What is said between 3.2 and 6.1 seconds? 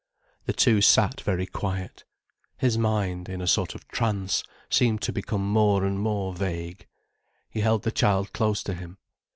in a sort of trance, seemed to become more and